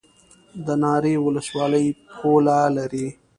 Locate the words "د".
0.65-0.67